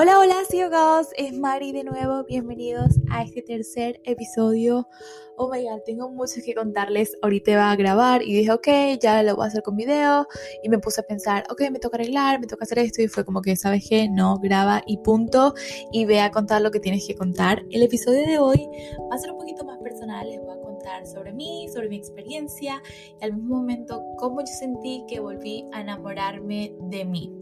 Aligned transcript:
Hola, 0.00 0.20
hola, 0.20 0.36
girls, 0.48 1.08
es 1.16 1.36
Mari 1.36 1.72
de 1.72 1.82
nuevo. 1.82 2.22
Bienvenidos 2.22 3.00
a 3.10 3.24
este 3.24 3.42
tercer 3.42 4.00
episodio. 4.04 4.88
Oh 5.36 5.50
my 5.50 5.64
god, 5.64 5.80
tengo 5.84 6.08
mucho 6.08 6.34
que 6.44 6.54
contarles. 6.54 7.18
Ahorita 7.20 7.56
va 7.56 7.72
a 7.72 7.74
grabar 7.74 8.22
y 8.22 8.32
dije, 8.32 8.52
ok, 8.52 8.68
ya 9.02 9.24
lo 9.24 9.34
voy 9.34 9.46
a 9.46 9.48
hacer 9.48 9.64
con 9.64 9.74
video. 9.74 10.28
Y 10.62 10.68
me 10.68 10.78
puse 10.78 11.00
a 11.00 11.04
pensar, 11.04 11.42
ok, 11.50 11.62
me 11.72 11.80
toca 11.80 11.96
arreglar, 11.96 12.38
me 12.38 12.46
toca 12.46 12.64
hacer 12.64 12.78
esto. 12.78 13.02
Y 13.02 13.08
fue 13.08 13.24
como 13.24 13.42
que, 13.42 13.56
¿sabes 13.56 13.88
qué? 13.88 14.08
No, 14.08 14.38
graba 14.38 14.84
y 14.86 14.98
punto. 14.98 15.54
Y 15.90 16.04
ve 16.04 16.20
a 16.20 16.30
contar 16.30 16.62
lo 16.62 16.70
que 16.70 16.78
tienes 16.78 17.04
que 17.04 17.16
contar. 17.16 17.64
El 17.72 17.82
episodio 17.82 18.24
de 18.24 18.38
hoy 18.38 18.68
va 19.10 19.16
a 19.16 19.18
ser 19.18 19.32
un 19.32 19.38
poquito 19.38 19.64
más 19.64 19.78
personal. 19.78 20.30
Les 20.30 20.40
voy 20.40 20.56
a 20.56 20.60
contar 20.60 21.08
sobre 21.08 21.32
mí, 21.32 21.68
sobre 21.74 21.88
mi 21.88 21.96
experiencia 21.96 22.80
y 23.20 23.24
al 23.24 23.32
mismo 23.34 23.56
momento 23.56 24.00
cómo 24.16 24.42
yo 24.42 24.46
sentí 24.60 25.02
que 25.08 25.18
volví 25.18 25.66
a 25.72 25.80
enamorarme 25.80 26.72
de 26.82 27.04
mí. 27.04 27.36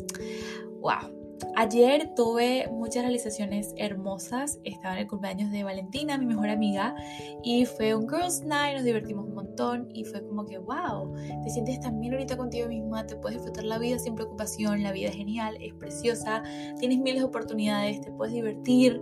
Wow 0.80 1.15
Ayer 1.54 2.14
tuve 2.14 2.68
muchas 2.70 3.02
realizaciones 3.02 3.74
hermosas. 3.76 4.58
Estaba 4.64 4.94
en 4.94 5.00
el 5.00 5.06
cumpleaños 5.06 5.50
de 5.50 5.64
Valentina, 5.64 6.18
mi 6.18 6.26
mejor 6.26 6.48
amiga, 6.48 6.94
y 7.42 7.64
fue 7.64 7.94
un 7.94 8.08
girls 8.08 8.42
night, 8.42 8.74
nos 8.74 8.84
divertimos 8.84 9.26
un 9.26 9.34
montón 9.34 9.88
y 9.92 10.04
fue 10.04 10.22
como 10.26 10.44
que, 10.44 10.58
wow, 10.58 11.12
te 11.42 11.50
sientes 11.50 11.80
tan 11.80 11.98
bien 12.00 12.14
ahorita 12.14 12.36
contigo 12.36 12.68
misma, 12.68 13.06
te 13.06 13.16
puedes 13.16 13.38
disfrutar 13.38 13.64
la 13.64 13.78
vida 13.78 13.98
sin 13.98 14.14
preocupación, 14.14 14.82
la 14.82 14.92
vida 14.92 15.08
es 15.08 15.16
genial, 15.16 15.56
es 15.60 15.74
preciosa, 15.74 16.42
tienes 16.78 16.98
miles 16.98 17.20
de 17.20 17.26
oportunidades, 17.26 18.00
te 18.00 18.10
puedes 18.12 18.34
divertir. 18.34 19.00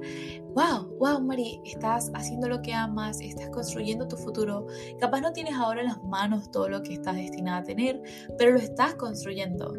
Wow, 0.54 0.96
wow, 0.98 1.20
Mari, 1.20 1.60
estás 1.64 2.10
haciendo 2.14 2.48
lo 2.48 2.62
que 2.62 2.72
amas, 2.72 3.20
estás 3.20 3.50
construyendo 3.50 4.06
tu 4.06 4.16
futuro. 4.16 4.66
Capaz 5.00 5.20
no 5.20 5.32
tienes 5.32 5.54
ahora 5.54 5.80
en 5.80 5.88
las 5.88 6.02
manos 6.04 6.50
todo 6.50 6.68
lo 6.68 6.82
que 6.82 6.94
estás 6.94 7.16
destinada 7.16 7.58
a 7.58 7.64
tener, 7.64 8.00
pero 8.38 8.52
lo 8.52 8.58
estás 8.58 8.94
construyendo. 8.94 9.74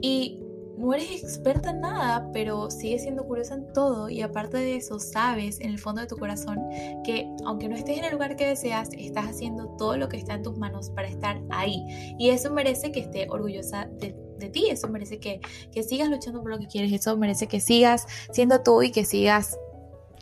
Y 0.00 0.42
no 0.78 0.94
eres 0.94 1.22
experta 1.22 1.70
en 1.70 1.80
nada, 1.80 2.30
pero 2.32 2.70
sigues 2.70 3.02
siendo 3.02 3.24
curiosa 3.24 3.54
en 3.54 3.72
todo 3.72 4.08
y 4.08 4.22
aparte 4.22 4.58
de 4.58 4.76
eso 4.76 5.00
sabes 5.00 5.60
en 5.60 5.70
el 5.70 5.78
fondo 5.78 6.00
de 6.00 6.06
tu 6.06 6.16
corazón 6.16 6.58
que 7.04 7.28
aunque 7.44 7.68
no 7.68 7.74
estés 7.74 7.98
en 7.98 8.04
el 8.04 8.12
lugar 8.12 8.36
que 8.36 8.46
deseas, 8.46 8.88
estás 8.96 9.26
haciendo 9.26 9.68
todo 9.76 9.96
lo 9.96 10.08
que 10.08 10.16
está 10.16 10.34
en 10.34 10.42
tus 10.42 10.56
manos 10.56 10.90
para 10.90 11.08
estar 11.08 11.40
ahí. 11.50 11.84
Y 12.18 12.30
eso 12.30 12.52
merece 12.52 12.92
que 12.92 13.00
esté 13.00 13.26
orgullosa 13.28 13.88
de, 13.98 14.14
ti, 14.50 14.68
eso 14.70 14.88
merece 14.88 15.18
que, 15.18 15.40
que 15.72 15.82
sigas 15.82 16.08
luchando 16.08 16.40
por 16.40 16.52
lo 16.52 16.58
que 16.60 16.68
quieres, 16.68 16.92
eso 16.92 17.16
merece 17.16 17.48
que 17.48 17.60
sigas 17.60 18.06
siendo 18.32 18.62
tú 18.62 18.82
y 18.82 18.92
que 18.92 19.04
sigas 19.04 19.58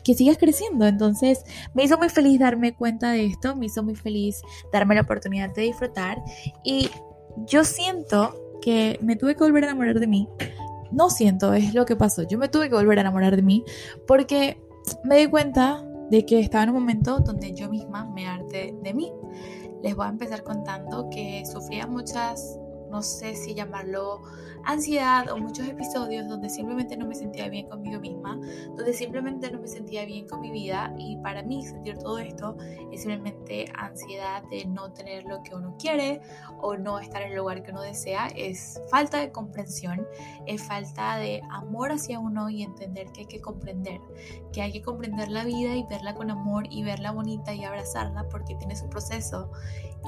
que 0.04 0.14
sigas 0.14 0.38
creciendo. 0.38 0.86
Entonces 0.86 1.44
me 1.74 1.84
hizo 1.84 1.98
muy 1.98 2.08
feliz 2.08 2.38
darme 2.38 2.74
cuenta 2.74 3.10
de 3.10 3.26
esto, 3.26 3.56
me 3.56 3.66
hizo 3.66 3.82
muy 3.82 3.96
feliz 3.96 4.40
darme 4.72 4.94
la 4.94 5.02
oportunidad 5.02 5.52
de 5.52 5.62
disfrutar 5.62 6.22
y 6.64 6.88
yo 7.44 7.64
siento 7.64 8.34
que 8.66 8.98
me 9.00 9.14
tuve 9.14 9.36
que 9.36 9.44
volver 9.44 9.62
a 9.62 9.68
enamorar 9.68 10.00
de 10.00 10.08
mí. 10.08 10.28
No 10.90 11.08
siento, 11.08 11.54
es 11.54 11.72
lo 11.72 11.86
que 11.86 11.94
pasó. 11.94 12.24
Yo 12.24 12.36
me 12.36 12.48
tuve 12.48 12.68
que 12.68 12.74
volver 12.74 12.98
a 12.98 13.02
enamorar 13.02 13.36
de 13.36 13.42
mí 13.42 13.64
porque 14.08 14.60
me 15.04 15.18
di 15.18 15.28
cuenta 15.28 15.84
de 16.10 16.26
que 16.26 16.40
estaba 16.40 16.64
en 16.64 16.70
un 16.70 16.74
momento 16.74 17.20
donde 17.20 17.54
yo 17.54 17.70
misma 17.70 18.06
me 18.06 18.26
harté 18.26 18.76
de 18.82 18.92
mí. 18.92 19.12
Les 19.84 19.94
voy 19.94 20.06
a 20.06 20.08
empezar 20.08 20.42
contando 20.42 21.08
que 21.10 21.44
sufría 21.46 21.86
muchas 21.86 22.58
no 22.90 23.02
sé 23.02 23.34
si 23.34 23.54
llamarlo 23.54 24.22
ansiedad 24.66 25.30
o 25.30 25.38
muchos 25.38 25.68
episodios 25.68 26.28
donde 26.28 26.50
simplemente 26.50 26.96
no 26.96 27.06
me 27.06 27.14
sentía 27.14 27.48
bien 27.48 27.68
conmigo 27.68 28.00
misma, 28.00 28.38
donde 28.74 28.92
simplemente 28.92 29.50
no 29.50 29.60
me 29.60 29.68
sentía 29.68 30.04
bien 30.04 30.28
con 30.28 30.40
mi 30.40 30.50
vida 30.50 30.92
y 30.98 31.16
para 31.18 31.42
mí 31.42 31.64
sentir 31.64 31.96
todo 31.98 32.18
esto 32.18 32.56
es 32.90 33.02
simplemente 33.02 33.66
ansiedad 33.76 34.42
de 34.50 34.64
no 34.66 34.92
tener 34.92 35.24
lo 35.24 35.42
que 35.44 35.54
uno 35.54 35.76
quiere 35.78 36.20
o 36.60 36.76
no 36.76 36.98
estar 36.98 37.22
en 37.22 37.30
el 37.30 37.38
lugar 37.38 37.62
que 37.62 37.70
uno 37.70 37.82
desea, 37.82 38.26
es 38.34 38.80
falta 38.90 39.18
de 39.18 39.30
comprensión, 39.30 40.06
es 40.46 40.62
falta 40.62 41.16
de 41.16 41.40
amor 41.50 41.92
hacia 41.92 42.18
uno 42.18 42.50
y 42.50 42.64
entender 42.64 43.06
que 43.12 43.20
hay 43.20 43.26
que 43.26 43.40
comprender, 43.40 44.00
que 44.52 44.62
hay 44.62 44.72
que 44.72 44.82
comprender 44.82 45.28
la 45.28 45.44
vida 45.44 45.76
y 45.76 45.84
verla 45.84 46.14
con 46.14 46.30
amor 46.30 46.64
y 46.70 46.82
verla 46.82 47.12
bonita 47.12 47.54
y 47.54 47.64
abrazarla 47.64 48.28
porque 48.28 48.56
tiene 48.56 48.74
su 48.74 48.88
proceso 48.88 49.50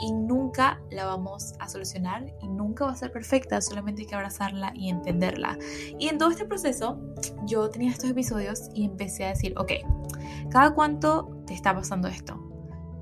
y 0.00 0.12
nunca 0.12 0.80
la 0.90 1.04
vamos 1.06 1.54
a 1.58 1.68
solucionar 1.68 2.26
y 2.40 2.48
nunca 2.48 2.67
va 2.74 2.92
a 2.92 2.96
ser 2.96 3.12
perfecta, 3.12 3.60
solamente 3.60 4.02
hay 4.02 4.06
que 4.06 4.14
abrazarla 4.14 4.72
y 4.74 4.88
entenderla. 4.88 5.58
Y 5.98 6.08
en 6.08 6.18
todo 6.18 6.30
este 6.30 6.44
proceso 6.44 7.00
yo 7.46 7.68
tenía 7.70 7.90
estos 7.90 8.10
episodios 8.10 8.70
y 8.74 8.84
empecé 8.84 9.24
a 9.24 9.28
decir, 9.28 9.54
ok, 9.56 9.72
¿cada 10.50 10.74
cuánto 10.74 11.42
te 11.46 11.54
está 11.54 11.74
pasando 11.74 12.08
esto? 12.08 12.42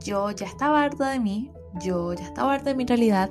Yo 0.04 0.30
ya 0.30 0.46
estaba 0.46 0.82
harta 0.82 1.10
de 1.10 1.20
mí, 1.20 1.50
yo 1.80 2.14
ya 2.14 2.24
estaba 2.24 2.54
harta 2.54 2.70
de 2.70 2.76
mi 2.76 2.86
realidad 2.86 3.30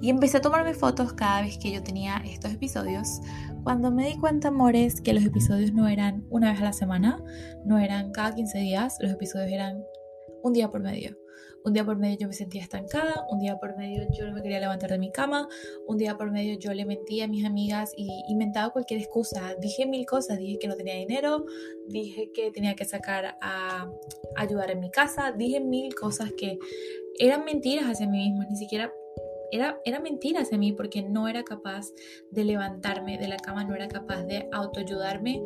y 0.00 0.10
empecé 0.10 0.38
a 0.38 0.40
tomarme 0.40 0.74
fotos 0.74 1.12
cada 1.12 1.42
vez 1.42 1.58
que 1.58 1.70
yo 1.70 1.82
tenía 1.82 2.22
estos 2.24 2.52
episodios. 2.52 3.20
Cuando 3.62 3.90
me 3.90 4.06
di 4.06 4.16
cuenta, 4.16 4.48
amores, 4.48 5.00
que 5.00 5.12
los 5.12 5.24
episodios 5.24 5.72
no 5.72 5.88
eran 5.88 6.24
una 6.30 6.52
vez 6.52 6.60
a 6.60 6.64
la 6.64 6.72
semana, 6.72 7.22
no 7.64 7.78
eran 7.78 8.12
cada 8.12 8.34
15 8.34 8.58
días, 8.58 8.96
los 9.00 9.10
episodios 9.10 9.50
eran 9.50 9.82
un 10.42 10.52
día 10.52 10.70
por 10.70 10.80
medio. 10.80 11.16
Un 11.64 11.72
día 11.72 11.84
por 11.84 11.96
medio 11.96 12.16
yo 12.20 12.28
me 12.28 12.32
sentía 12.32 12.62
estancada, 12.62 13.26
un 13.28 13.40
día 13.40 13.58
por 13.58 13.76
medio 13.76 14.06
yo 14.16 14.24
no 14.24 14.34
me 14.34 14.40
quería 14.40 14.60
levantar 14.60 14.88
de 14.90 14.98
mi 14.98 15.10
cama, 15.10 15.48
un 15.88 15.98
día 15.98 16.16
por 16.16 16.30
medio 16.30 16.56
yo 16.60 16.72
le 16.72 16.84
mentía 16.84 17.24
a 17.24 17.28
mis 17.28 17.44
amigas 17.44 17.92
y 17.96 18.08
inventaba 18.28 18.70
cualquier 18.72 19.00
excusa. 19.00 19.56
Dije 19.60 19.84
mil 19.84 20.06
cosas, 20.06 20.38
dije 20.38 20.60
que 20.60 20.68
no 20.68 20.76
tenía 20.76 20.94
dinero, 20.94 21.44
dije 21.88 22.30
que 22.32 22.52
tenía 22.52 22.76
que 22.76 22.84
sacar 22.84 23.36
a 23.40 23.90
ayudar 24.36 24.70
en 24.70 24.78
mi 24.78 24.90
casa, 24.90 25.32
dije 25.32 25.58
mil 25.58 25.92
cosas 25.96 26.32
que 26.38 26.56
eran 27.18 27.44
mentiras 27.44 27.86
hacia 27.86 28.06
mí 28.06 28.30
misma, 28.30 28.46
ni 28.48 28.56
siquiera 28.56 28.92
era, 29.50 29.80
era 29.84 30.00
mentira 30.00 30.42
hacia 30.42 30.58
mí 30.58 30.72
porque 30.72 31.02
no 31.02 31.28
era 31.28 31.42
capaz 31.44 31.92
de 32.30 32.44
levantarme 32.44 33.18
de 33.18 33.28
la 33.28 33.36
cama, 33.36 33.64
no 33.64 33.74
era 33.74 33.88
capaz 33.88 34.22
de 34.24 34.48
autoayudarme. 34.52 35.42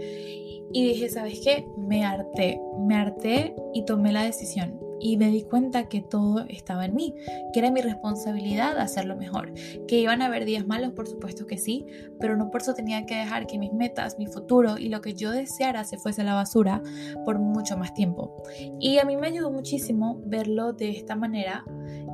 Y 0.72 0.84
dije, 0.84 1.08
¿sabes 1.08 1.40
qué? 1.42 1.66
Me 1.76 2.04
harté, 2.04 2.60
me 2.78 2.96
harté 2.96 3.54
y 3.74 3.84
tomé 3.84 4.12
la 4.12 4.22
decisión 4.22 4.89
y 5.00 5.16
me 5.16 5.28
di 5.30 5.42
cuenta 5.42 5.88
que 5.88 6.00
todo 6.00 6.44
estaba 6.48 6.84
en 6.84 6.94
mí, 6.94 7.14
que 7.52 7.58
era 7.58 7.70
mi 7.70 7.80
responsabilidad 7.80 8.78
hacerlo 8.78 9.16
mejor, 9.16 9.52
que 9.88 9.98
iban 9.98 10.22
a 10.22 10.26
haber 10.26 10.44
días 10.44 10.66
malos, 10.66 10.92
por 10.92 11.06
supuesto 11.08 11.46
que 11.46 11.58
sí, 11.58 11.86
pero 12.20 12.36
no 12.36 12.50
por 12.50 12.60
eso 12.60 12.74
tenía 12.74 13.06
que 13.06 13.16
dejar 13.16 13.46
que 13.46 13.58
mis 13.58 13.72
metas, 13.72 14.18
mi 14.18 14.26
futuro 14.26 14.78
y 14.78 14.88
lo 14.88 15.00
que 15.00 15.14
yo 15.14 15.30
deseara 15.30 15.84
se 15.84 15.98
fuese 15.98 16.20
a 16.22 16.24
la 16.24 16.34
basura 16.34 16.82
por 17.24 17.38
mucho 17.38 17.76
más 17.76 17.94
tiempo. 17.94 18.42
Y 18.78 18.98
a 18.98 19.04
mí 19.04 19.16
me 19.16 19.28
ayudó 19.28 19.50
muchísimo 19.50 20.20
verlo 20.24 20.72
de 20.72 20.90
esta 20.90 21.16
manera, 21.16 21.64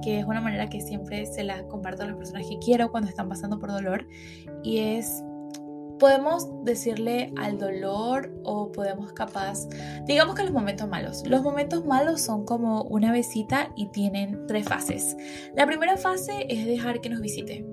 que 0.02 0.20
es 0.20 0.24
una 0.24 0.40
manera 0.40 0.68
que 0.68 0.80
siempre 0.80 1.26
se 1.26 1.44
la 1.44 1.66
comparto 1.66 2.04
a 2.04 2.06
las 2.06 2.16
personas 2.16 2.46
que 2.48 2.58
quiero 2.58 2.90
cuando 2.90 3.08
están 3.08 3.28
pasando 3.28 3.58
por 3.58 3.72
dolor, 3.72 4.06
y 4.62 4.78
es 4.78 5.22
podemos 5.98 6.48
decirle 6.64 7.32
al 7.36 7.58
dolor 7.58 8.32
o 8.44 8.70
podemos 8.72 9.12
capaz, 9.12 9.68
digamos 10.06 10.34
que 10.34 10.42
los 10.42 10.52
momentos 10.52 10.88
malos. 10.88 11.22
Los 11.26 11.42
momentos 11.42 11.84
malos 11.84 12.20
son 12.20 12.44
como 12.44 12.82
una 12.82 13.12
visita 13.12 13.72
y 13.76 13.88
tienen 13.88 14.46
tres 14.46 14.66
fases. 14.66 15.16
La 15.54 15.66
primera 15.66 15.96
fase 15.96 16.46
es 16.48 16.66
dejar 16.66 17.00
que 17.00 17.08
nos 17.08 17.20
visite. 17.20 17.66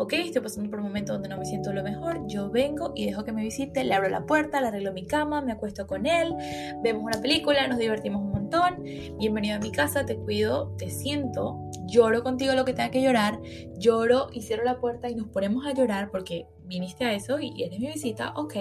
Ok, 0.00 0.12
estoy 0.12 0.42
pasando 0.42 0.70
por 0.70 0.78
un 0.78 0.86
momento 0.86 1.12
donde 1.12 1.28
no 1.28 1.36
me 1.36 1.44
siento 1.44 1.72
lo 1.72 1.82
mejor, 1.82 2.24
yo 2.28 2.50
vengo 2.50 2.92
y 2.94 3.06
dejo 3.06 3.24
que 3.24 3.32
me 3.32 3.42
visite, 3.42 3.82
le 3.82 3.92
abro 3.92 4.08
la 4.08 4.24
puerta, 4.26 4.60
le 4.60 4.68
arreglo 4.68 4.92
mi 4.92 5.04
cama, 5.04 5.40
me 5.40 5.50
acuesto 5.50 5.88
con 5.88 6.06
él, 6.06 6.36
vemos 6.84 7.02
una 7.02 7.20
película, 7.20 7.66
nos 7.66 7.78
divertimos 7.78 8.22
un 8.22 8.30
montón, 8.30 8.84
bienvenido 9.18 9.56
a 9.56 9.58
mi 9.58 9.72
casa, 9.72 10.06
te 10.06 10.16
cuido, 10.16 10.72
te 10.78 10.88
siento, 10.88 11.58
lloro 11.86 12.22
contigo 12.22 12.54
lo 12.54 12.64
que 12.64 12.74
tenga 12.74 12.92
que 12.92 13.02
llorar, 13.02 13.40
lloro 13.76 14.28
y 14.32 14.42
cierro 14.42 14.62
la 14.62 14.78
puerta 14.78 15.10
y 15.10 15.16
nos 15.16 15.26
ponemos 15.30 15.66
a 15.66 15.72
llorar 15.72 16.12
porque 16.12 16.46
viniste 16.66 17.04
a 17.04 17.12
eso 17.12 17.40
y 17.40 17.64
eres 17.64 17.80
mi 17.80 17.88
visita, 17.88 18.34
ok. 18.36 18.54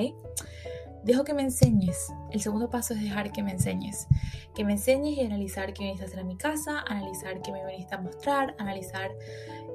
Dejo 1.04 1.24
que 1.24 1.34
me 1.34 1.44
enseñes. 1.44 2.12
El 2.31 2.42
segundo 2.42 2.69
paso 2.69 2.94
es 2.94 3.02
dejar 3.02 3.31
que 3.31 3.42
me 3.42 3.52
enseñes. 3.52 4.08
Que 4.54 4.66
me 4.66 4.74
enseñes 4.74 5.18
y 5.18 5.22
analizar 5.22 5.74
qué 5.74 5.84
viniste 5.84 6.04
a 6.04 6.08
hacer 6.08 6.19
a 6.19 6.24
mi 6.25 6.36
casa, 6.36 6.84
analizar 6.86 7.42
qué 7.42 7.54
me 7.54 7.66
viniste 7.66 7.96
a 7.96 8.00
mostrar, 8.00 8.56
analizar 8.58 9.12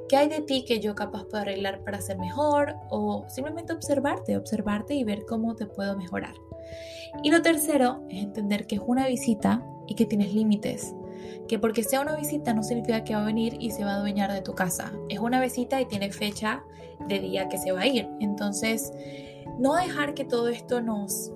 qué 0.09 0.17
hay 0.17 0.29
de 0.29 0.41
ti 0.41 0.65
que 0.67 0.81
yo 0.81 0.95
capaz 0.95 1.25
puedo 1.25 1.43
arreglar 1.43 1.82
para 1.85 2.00
ser 2.00 2.19
mejor 2.19 2.75
o 2.91 3.25
simplemente 3.29 3.73
observarte, 3.73 4.37
observarte 4.37 4.94
y 4.94 5.05
ver 5.05 5.25
cómo 5.26 5.55
te 5.55 5.67
puedo 5.67 5.97
mejorar. 5.97 6.35
Y 7.23 7.31
lo 7.31 7.43
tercero 7.43 8.05
es 8.09 8.23
entender 8.23 8.67
que 8.67 8.76
es 8.76 8.82
una 8.85 9.06
visita 9.06 9.65
y 9.87 9.94
que 9.94 10.06
tienes 10.06 10.32
límites 10.32 10.94
que 11.49 11.59
porque 11.59 11.82
sea 11.82 12.00
una 12.00 12.17
visita 12.17 12.55
no 12.55 12.62
significa 12.62 13.05
que 13.05 13.15
va 13.15 13.23
a 13.23 13.26
venir 13.26 13.56
y 13.61 13.71
se 13.71 13.85
va 13.85 13.93
a 13.93 13.97
adueñar 13.97 14.32
de 14.32 14.43
tu 14.43 14.55
casa. 14.55 14.93
Es 15.09 15.19
una 15.19 15.41
visita 15.41 15.81
y 15.81 15.87
tiene 15.87 16.11
fecha 16.12 16.65
de 17.09 17.21
día 17.21 17.49
que 17.49 17.59
se 17.59 17.73
va 17.73 17.82
a 17.82 17.87
ir. 17.87 18.09
Entonces, 18.21 18.93
no 19.59 19.75
dejar 19.75 20.15
que 20.15 20.25
todo 20.25 20.49
esto 20.49 20.81
nos 20.81 21.32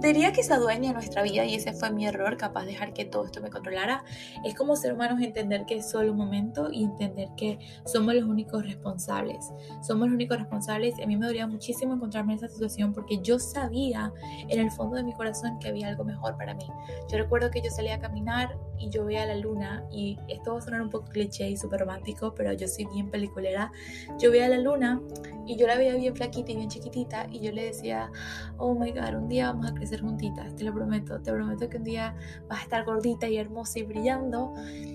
diría 0.00 0.32
que 0.32 0.42
se 0.42 0.54
adueña 0.54 0.88
de 0.88 0.94
nuestra 0.94 1.22
vida 1.22 1.44
y 1.44 1.54
ese 1.54 1.72
fue 1.72 1.90
mi 1.90 2.06
error, 2.06 2.36
capaz 2.36 2.62
de 2.62 2.72
dejar 2.72 2.92
que 2.92 3.04
todo 3.04 3.26
esto 3.26 3.40
me 3.40 3.50
controlara. 3.50 4.04
Es 4.44 4.54
como 4.54 4.76
ser 4.76 4.94
humanos 4.94 5.20
entender 5.20 5.66
que 5.66 5.76
es 5.76 5.90
solo 5.90 6.12
un 6.12 6.18
momento 6.18 6.70
y 6.70 6.84
entender 6.84 7.28
que 7.36 7.58
somos 7.84 8.14
los 8.14 8.24
únicos 8.24 8.64
responsables. 8.64 9.52
Somos 9.82 10.08
los 10.08 10.14
únicos 10.14 10.38
responsables 10.38 10.62
a 11.02 11.06
mí 11.06 11.16
me 11.16 11.26
dolía 11.26 11.46
muchísimo 11.46 11.94
encontrarme 11.94 12.32
en 12.32 12.38
esa 12.38 12.48
situación 12.48 12.92
porque 12.92 13.20
yo 13.22 13.38
sabía 13.38 14.12
en 14.48 14.60
el 14.60 14.70
fondo 14.70 14.96
de 14.96 15.04
mi 15.04 15.12
corazón 15.12 15.58
que 15.58 15.68
había 15.68 15.88
algo 15.88 16.04
mejor 16.04 16.36
para 16.36 16.54
mí. 16.54 16.64
Yo 17.10 17.18
recuerdo 17.18 17.50
que 17.50 17.60
yo 17.60 17.70
salía 17.70 17.96
a 17.96 18.00
caminar 18.00 18.56
y 18.78 18.90
yo 18.90 19.04
veía 19.04 19.24
la 19.26 19.36
luna, 19.36 19.84
y 19.92 20.18
esto 20.28 20.52
va 20.52 20.58
a 20.58 20.62
sonar 20.62 20.82
un 20.82 20.90
poco 20.90 21.06
cliché 21.08 21.48
y 21.48 21.56
súper 21.56 21.80
romántico, 21.80 22.34
pero 22.34 22.52
yo 22.52 22.66
soy 22.66 22.86
bien 22.86 23.10
peliculera, 23.10 23.70
yo 24.18 24.30
veía 24.32 24.48
la 24.48 24.58
luna 24.58 25.00
y 25.46 25.56
yo 25.56 25.66
la 25.66 25.76
veía 25.76 25.94
bien 25.94 26.16
flaquita 26.16 26.50
y 26.50 26.56
bien 26.56 26.68
chiquitita 26.68 27.26
y 27.30 27.40
yo 27.40 27.52
le 27.52 27.64
decía, 27.66 28.10
oh 28.58 28.74
my 28.74 28.90
god, 28.90 29.14
un 29.14 29.28
día 29.28 29.52
vamos 29.52 29.70
a 29.70 29.74
crecer 29.82 30.00
juntitas, 30.00 30.54
te 30.54 30.62
lo 30.62 30.72
prometo, 30.72 31.20
te 31.20 31.32
prometo 31.32 31.68
que 31.68 31.76
un 31.76 31.82
día 31.82 32.14
vas 32.48 32.60
a 32.60 32.62
estar 32.62 32.84
gordita 32.84 33.28
y 33.28 33.36
hermosa 33.36 33.80
y 33.80 33.82
brillando. 33.82 34.54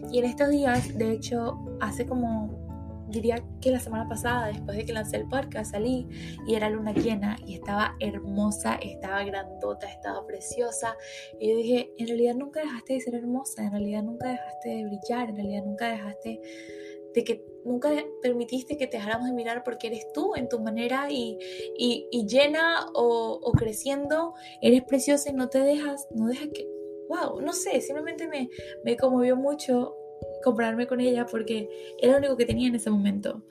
Y 0.09 0.19
en 0.19 0.25
estos 0.25 0.49
días, 0.49 0.97
de 0.97 1.11
hecho, 1.11 1.59
hace 1.81 2.05
como 2.05 2.65
diría 3.09 3.43
que 3.61 3.71
la 3.71 3.79
semana 3.81 4.07
pasada, 4.07 4.47
después 4.47 4.77
de 4.77 4.85
que 4.85 4.93
lancé 4.93 5.17
el 5.17 5.27
podcast, 5.27 5.71
salí 5.71 6.07
y 6.47 6.55
era 6.55 6.69
luna 6.69 6.93
llena 6.93 7.35
y 7.45 7.55
estaba 7.55 7.95
hermosa, 7.99 8.75
estaba 8.75 9.23
grandota, 9.23 9.87
estaba 9.87 10.25
preciosa. 10.25 10.95
Y 11.37 11.49
yo 11.49 11.57
dije, 11.57 11.91
en 11.97 12.07
realidad 12.07 12.35
nunca 12.35 12.61
dejaste 12.61 12.93
de 12.93 13.01
ser 13.01 13.15
hermosa, 13.15 13.63
en 13.63 13.71
realidad 13.71 14.03
nunca 14.03 14.29
dejaste 14.29 14.69
de 14.69 14.85
brillar, 14.85 15.29
en 15.29 15.35
realidad 15.35 15.63
nunca 15.65 15.89
dejaste 15.89 16.41
de 17.17 17.23
que 17.23 17.43
nunca 17.65 17.89
permitiste 18.21 18.77
que 18.77 18.85
te 18.85 18.97
dejáramos 18.97 19.27
de 19.27 19.33
mirar 19.33 19.63
porque 19.63 19.87
eres 19.87 20.05
tú 20.13 20.35
en 20.35 20.47
tu 20.47 20.59
manera 20.59 21.07
y, 21.09 21.39
y, 21.75 22.27
llena 22.27 22.85
o, 22.93 23.39
o, 23.41 23.51
creciendo, 23.53 24.35
eres 24.61 24.83
preciosa 24.83 25.31
y 25.31 25.33
no 25.33 25.49
te 25.49 25.57
dejas, 25.57 26.07
no 26.11 26.27
dejas 26.27 26.49
que, 26.53 26.69
wow, 27.09 27.41
no 27.41 27.53
sé, 27.53 27.81
simplemente 27.81 28.27
me, 28.27 28.51
me 28.85 28.95
conmovió 28.95 29.35
mucho 29.35 29.95
compararme 30.43 30.85
con 30.85 30.99
ella 30.99 31.25
porque 31.25 31.67
era 31.99 32.13
lo 32.13 32.19
único 32.19 32.37
que 32.37 32.45
tenía 32.45 32.67
en 32.67 32.75
ese 32.75 32.91
momento. 32.91 33.41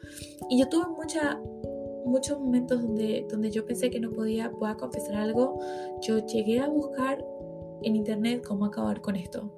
Y 0.49 0.61
yo 0.61 0.69
tuve 0.69 0.87
mucha, 0.97 1.41
muchos 2.05 2.39
momentos 2.39 2.81
donde, 2.81 3.27
donde 3.29 3.51
yo 3.51 3.67
pensé 3.67 3.91
que 3.91 3.99
no 3.99 4.13
podía, 4.13 4.49
voy 4.49 4.71
a 4.71 4.77
confesar 4.77 5.17
algo, 5.17 5.59
yo 6.03 6.25
llegué 6.25 6.61
a 6.61 6.69
buscar 6.69 7.19
en 7.83 7.97
internet 7.97 8.45
cómo 8.47 8.67
acabar 8.67 9.01
con 9.01 9.17
esto. 9.17 9.53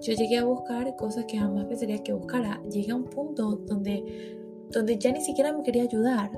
Yo 0.00 0.12
llegué 0.12 0.38
a 0.38 0.44
buscar 0.44 0.94
cosas 0.96 1.24
que 1.24 1.38
jamás 1.38 1.64
pensaría 1.66 2.02
que 2.02 2.12
buscara. 2.12 2.60
Llegué 2.70 2.92
a 2.92 2.96
un 2.96 3.04
punto 3.04 3.56
donde, 3.66 4.38
donde 4.70 4.98
ya 4.98 5.12
ni 5.12 5.20
siquiera 5.20 5.52
me 5.52 5.62
quería 5.62 5.84
ayudar, 5.84 6.30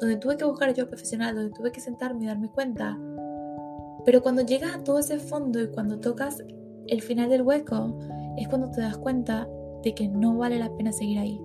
donde 0.00 0.16
tuve 0.16 0.36
que 0.36 0.44
buscar 0.44 0.68
ayuda 0.68 0.88
profesional, 0.88 1.34
donde 1.34 1.52
tuve 1.56 1.72
que 1.72 1.80
sentarme 1.80 2.24
y 2.24 2.26
darme 2.26 2.50
cuenta. 2.50 2.98
Pero 4.04 4.22
cuando 4.22 4.42
llegas 4.42 4.74
a 4.74 4.84
todo 4.84 4.98
ese 4.98 5.18
fondo 5.18 5.60
y 5.60 5.68
cuando 5.68 5.98
tocas 5.98 6.42
el 6.86 7.02
final 7.02 7.30
del 7.30 7.42
hueco, 7.42 7.98
es 8.36 8.48
cuando 8.48 8.70
te 8.70 8.80
das 8.80 8.98
cuenta 8.98 9.48
de 9.82 9.94
que 9.94 10.08
no 10.08 10.36
vale 10.36 10.58
la 10.58 10.74
pena 10.76 10.92
seguir 10.92 11.18
ahí. 11.18 11.40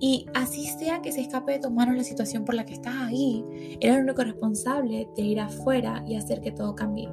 Y 0.00 0.26
así 0.34 0.66
sea 0.66 1.00
que 1.00 1.12
se 1.12 1.20
escape 1.20 1.52
de 1.52 1.58
tus 1.60 1.70
manos 1.70 1.96
la 1.96 2.02
situación 2.02 2.44
por 2.44 2.54
la 2.54 2.66
que 2.66 2.74
estás 2.74 2.94
ahí, 2.96 3.44
eres 3.80 3.96
el 3.96 4.04
único 4.04 4.24
responsable 4.24 5.08
de 5.16 5.22
ir 5.22 5.40
afuera 5.40 6.02
y 6.06 6.16
hacer 6.16 6.40
que 6.40 6.50
todo 6.50 6.74
cambie. 6.74 7.08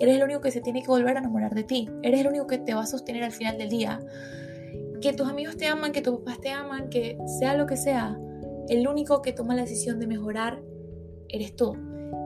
Eres 0.00 0.16
el 0.16 0.22
único 0.22 0.40
que 0.40 0.50
se 0.50 0.60
tiene 0.60 0.82
que 0.82 0.88
volver 0.88 1.16
a 1.16 1.20
enamorar 1.20 1.54
de 1.54 1.64
ti. 1.64 1.88
Eres 2.02 2.20
el 2.20 2.28
único 2.28 2.46
que 2.46 2.58
te 2.58 2.74
va 2.74 2.82
a 2.82 2.86
sostener 2.86 3.24
al 3.24 3.32
final 3.32 3.58
del 3.58 3.70
día. 3.70 4.00
Que 5.00 5.12
tus 5.12 5.28
amigos 5.28 5.56
te 5.56 5.66
aman, 5.66 5.92
que 5.92 6.02
tus 6.02 6.18
papás 6.18 6.40
te 6.40 6.50
aman, 6.50 6.88
que 6.90 7.18
sea 7.38 7.54
lo 7.54 7.66
que 7.66 7.76
sea, 7.76 8.18
el 8.68 8.88
único 8.88 9.22
que 9.22 9.32
toma 9.32 9.54
la 9.54 9.62
decisión 9.62 10.00
de 10.00 10.06
mejorar 10.06 10.60
eres 11.28 11.54
tú. 11.54 11.76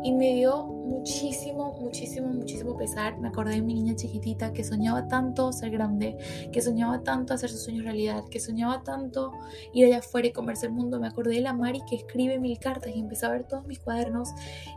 Y 0.02 0.12
me 0.12 0.34
dio 0.34 0.64
muchísimo, 0.64 1.76
muchísimo, 1.80 2.28
muchísimo 2.28 2.76
pesar. 2.76 3.18
Me 3.18 3.28
acordé 3.28 3.54
de 3.54 3.62
mi 3.62 3.74
niña 3.74 3.94
chiquitita 3.94 4.52
que 4.52 4.64
soñaba 4.64 5.08
tanto 5.08 5.52
ser 5.52 5.70
grande, 5.70 6.16
que 6.52 6.62
soñaba 6.62 7.02
tanto 7.02 7.34
hacer 7.34 7.50
sus 7.50 7.62
sueños 7.62 7.84
realidad, 7.84 8.24
que 8.30 8.40
soñaba 8.40 8.82
tanto 8.82 9.32
ir 9.74 9.86
allá 9.86 9.98
afuera 9.98 10.28
y 10.28 10.32
comerse 10.32 10.66
el 10.66 10.72
mundo. 10.72 10.98
Me 10.98 11.08
acordé 11.08 11.34
de 11.34 11.40
la 11.40 11.52
Mari 11.52 11.80
que 11.88 11.96
escribe 11.96 12.38
mil 12.38 12.58
cartas 12.58 12.94
y 12.94 13.00
empecé 13.00 13.26
a 13.26 13.30
ver 13.30 13.44
todos 13.44 13.66
mis 13.66 13.78
cuadernos. 13.78 14.30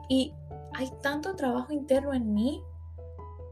Y 0.10 0.34
hay 0.74 0.90
tanto 1.02 1.36
trabajo 1.36 1.72
interno 1.72 2.14
en 2.14 2.34
mí 2.34 2.62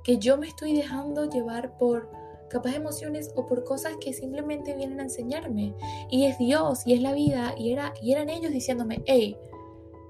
que 0.04 0.18
yo 0.18 0.38
me 0.38 0.48
estoy 0.48 0.74
dejando 0.76 1.30
llevar 1.30 1.78
por 1.78 2.10
capaz 2.50 2.76
emociones 2.76 3.32
o 3.36 3.46
por 3.46 3.64
cosas 3.64 3.94
que 4.02 4.14
simplemente 4.14 4.76
vienen 4.76 5.00
a 5.00 5.04
enseñarme. 5.04 5.74
Y 6.10 6.26
es 6.26 6.38
Dios 6.38 6.86
y 6.86 6.94
es 6.94 7.02
la 7.02 7.14
vida 7.14 7.56
y, 7.58 7.72
era, 7.72 7.94
y 8.02 8.12
eran 8.12 8.30
ellos 8.30 8.52
diciéndome, 8.52 9.02
hey, 9.06 9.38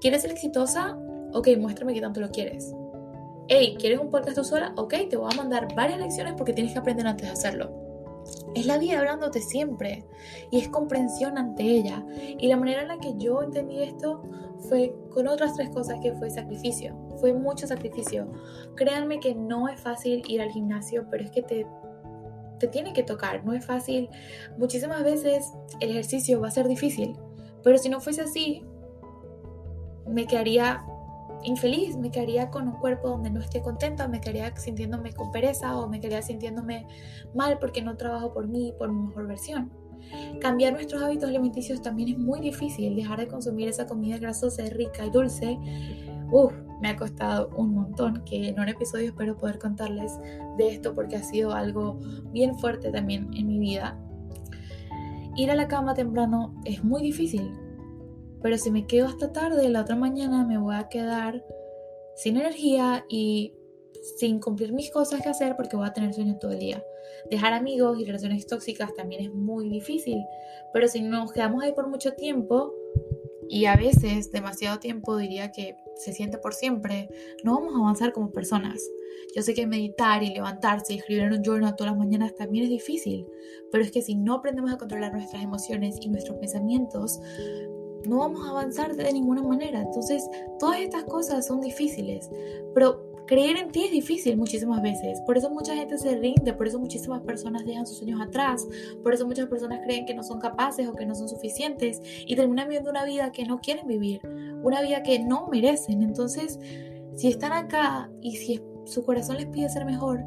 ¿quieres 0.00 0.22
ser 0.22 0.32
exitosa? 0.32 0.98
Ok, 1.32 1.48
muéstrame 1.58 1.94
qué 1.94 2.00
tanto 2.00 2.20
lo 2.20 2.30
quieres. 2.30 2.74
Hey, 3.48 3.76
¿quieres 3.78 4.00
un 4.00 4.10
podcast 4.10 4.36
tú 4.36 4.44
sola? 4.44 4.72
Ok, 4.76 4.94
te 5.08 5.16
voy 5.16 5.32
a 5.32 5.36
mandar 5.36 5.74
varias 5.74 5.98
lecciones 5.98 6.34
porque 6.36 6.52
tienes 6.52 6.72
que 6.72 6.78
aprender 6.78 7.06
antes 7.06 7.26
de 7.26 7.32
hacerlo. 7.32 7.81
Es 8.54 8.66
la 8.66 8.78
vida 8.78 8.98
hablándote 8.98 9.40
siempre 9.40 10.04
y 10.50 10.60
es 10.60 10.68
comprensión 10.68 11.38
ante 11.38 11.62
ella. 11.62 12.04
Y 12.38 12.48
la 12.48 12.56
manera 12.56 12.82
en 12.82 12.88
la 12.88 12.98
que 12.98 13.14
yo 13.16 13.42
entendí 13.42 13.82
esto 13.82 14.22
fue 14.68 14.94
con 15.10 15.26
otras 15.26 15.54
tres 15.54 15.70
cosas 15.70 15.98
que 16.00 16.12
fue 16.14 16.30
sacrificio. 16.30 16.96
Fue 17.18 17.32
mucho 17.32 17.66
sacrificio. 17.66 18.30
Créanme 18.76 19.20
que 19.20 19.34
no 19.34 19.68
es 19.68 19.80
fácil 19.80 20.22
ir 20.28 20.40
al 20.40 20.50
gimnasio, 20.50 21.06
pero 21.10 21.24
es 21.24 21.30
que 21.30 21.42
te, 21.42 21.66
te 22.58 22.68
tiene 22.68 22.92
que 22.92 23.02
tocar. 23.02 23.44
No 23.44 23.52
es 23.52 23.64
fácil. 23.64 24.08
Muchísimas 24.58 25.02
veces 25.02 25.52
el 25.80 25.90
ejercicio 25.90 26.40
va 26.40 26.48
a 26.48 26.52
ser 26.52 26.68
difícil. 26.68 27.16
Pero 27.62 27.78
si 27.78 27.88
no 27.88 28.00
fuese 28.00 28.22
así, 28.22 28.64
me 30.06 30.26
quedaría 30.26 30.84
infeliz, 31.44 31.96
me 31.96 32.10
quedaría 32.10 32.50
con 32.50 32.68
un 32.68 32.74
cuerpo 32.74 33.08
donde 33.08 33.30
no 33.30 33.40
esté 33.40 33.62
contenta, 33.62 34.08
me 34.08 34.20
quedaría 34.20 34.54
sintiéndome 34.56 35.12
con 35.12 35.32
pereza 35.32 35.76
o 35.78 35.88
me 35.88 36.00
quedaría 36.00 36.22
sintiéndome 36.22 36.86
mal 37.34 37.58
porque 37.58 37.82
no 37.82 37.96
trabajo 37.96 38.32
por 38.32 38.48
mí, 38.48 38.72
por 38.78 38.92
mi 38.92 39.08
mejor 39.08 39.26
versión. 39.26 39.72
Cambiar 40.40 40.72
nuestros 40.72 41.02
hábitos 41.02 41.28
alimenticios 41.28 41.80
también 41.80 42.10
es 42.10 42.18
muy 42.18 42.40
difícil, 42.40 42.96
dejar 42.96 43.20
de 43.20 43.28
consumir 43.28 43.68
esa 43.68 43.86
comida 43.86 44.18
grasosa, 44.18 44.64
rica 44.70 45.06
y 45.06 45.10
dulce. 45.10 45.58
Uf, 46.30 46.52
me 46.80 46.88
ha 46.88 46.96
costado 46.96 47.50
un 47.56 47.74
montón, 47.74 48.24
que 48.24 48.48
en 48.48 48.58
un 48.58 48.68
episodio 48.68 49.06
espero 49.06 49.36
poder 49.36 49.58
contarles 49.58 50.18
de 50.58 50.68
esto 50.68 50.94
porque 50.94 51.16
ha 51.16 51.22
sido 51.22 51.52
algo 51.52 51.98
bien 52.32 52.58
fuerte 52.58 52.90
también 52.90 53.30
en 53.34 53.46
mi 53.46 53.58
vida. 53.58 53.96
Ir 55.36 55.50
a 55.50 55.54
la 55.54 55.68
cama 55.68 55.94
temprano 55.94 56.54
es 56.64 56.82
muy 56.84 57.00
difícil, 57.00 57.52
pero 58.42 58.58
si 58.58 58.70
me 58.70 58.86
quedo 58.86 59.06
hasta 59.06 59.32
tarde, 59.32 59.68
la 59.68 59.82
otra 59.82 59.96
mañana 59.96 60.44
me 60.44 60.58
voy 60.58 60.74
a 60.74 60.88
quedar 60.88 61.44
sin 62.16 62.36
energía 62.36 63.04
y 63.08 63.54
sin 64.18 64.40
cumplir 64.40 64.72
mis 64.72 64.90
cosas 64.90 65.22
que 65.22 65.28
hacer 65.28 65.56
porque 65.56 65.76
voy 65.76 65.86
a 65.86 65.92
tener 65.92 66.12
sueño 66.12 66.38
todo 66.38 66.52
el 66.52 66.58
día. 66.58 66.84
Dejar 67.30 67.52
amigos 67.52 67.98
y 68.00 68.04
relaciones 68.04 68.46
tóxicas 68.46 68.94
también 68.94 69.22
es 69.22 69.32
muy 69.32 69.68
difícil, 69.68 70.18
pero 70.72 70.88
si 70.88 71.02
nos 71.02 71.32
quedamos 71.32 71.62
ahí 71.62 71.72
por 71.72 71.88
mucho 71.88 72.12
tiempo, 72.12 72.74
y 73.52 73.66
a 73.66 73.76
veces 73.76 74.32
demasiado 74.32 74.78
tiempo 74.78 75.14
diría 75.18 75.52
que 75.52 75.76
se 75.96 76.14
siente 76.14 76.38
por 76.38 76.54
siempre, 76.54 77.10
no 77.44 77.54
vamos 77.56 77.74
a 77.74 77.80
avanzar 77.80 78.14
como 78.14 78.32
personas. 78.32 78.80
Yo 79.36 79.42
sé 79.42 79.52
que 79.52 79.66
meditar 79.66 80.22
y 80.22 80.32
levantarse 80.32 80.94
y 80.94 80.96
escribir 80.96 81.24
en 81.24 81.34
un 81.34 81.42
journal 81.42 81.76
todas 81.76 81.92
las 81.92 81.98
mañanas 81.98 82.34
también 82.34 82.64
es 82.64 82.70
difícil, 82.70 83.26
pero 83.70 83.84
es 83.84 83.90
que 83.90 84.00
si 84.00 84.14
no 84.14 84.36
aprendemos 84.36 84.72
a 84.72 84.78
controlar 84.78 85.12
nuestras 85.12 85.42
emociones 85.42 85.98
y 86.00 86.08
nuestros 86.08 86.38
pensamientos, 86.38 87.20
no 88.06 88.18
vamos 88.18 88.46
a 88.46 88.50
avanzar 88.50 88.94
de 88.94 89.12
ninguna 89.12 89.42
manera. 89.42 89.80
Entonces, 89.80 90.28
todas 90.58 90.80
estas 90.80 91.04
cosas 91.04 91.46
son 91.46 91.60
difíciles, 91.60 92.30
pero 92.74 93.12
creer 93.26 93.56
en 93.56 93.70
ti 93.70 93.84
es 93.84 93.90
difícil 93.90 94.36
muchísimas 94.36 94.82
veces. 94.82 95.20
Por 95.22 95.38
eso 95.38 95.50
mucha 95.50 95.74
gente 95.74 95.98
se 95.98 96.16
rinde, 96.16 96.52
por 96.52 96.66
eso 96.66 96.78
muchísimas 96.78 97.22
personas 97.22 97.64
dejan 97.64 97.86
sus 97.86 97.98
sueños 97.98 98.20
atrás, 98.20 98.66
por 99.02 99.14
eso 99.14 99.26
muchas 99.26 99.48
personas 99.48 99.80
creen 99.84 100.06
que 100.06 100.14
no 100.14 100.22
son 100.22 100.40
capaces 100.40 100.86
o 100.88 100.92
que 100.92 101.06
no 101.06 101.14
son 101.14 101.28
suficientes 101.28 102.00
y 102.26 102.36
terminan 102.36 102.68
viviendo 102.68 102.90
una 102.90 103.04
vida 103.04 103.32
que 103.32 103.44
no 103.44 103.60
quieren 103.60 103.86
vivir, 103.86 104.20
una 104.62 104.82
vida 104.82 105.02
que 105.02 105.18
no 105.18 105.48
merecen. 105.48 106.02
Entonces, 106.02 106.58
si 107.14 107.28
están 107.28 107.52
acá 107.52 108.10
y 108.20 108.36
si 108.36 108.60
su 108.84 109.04
corazón 109.04 109.36
les 109.36 109.46
pide 109.46 109.68
ser 109.68 109.84
mejor, 109.84 110.20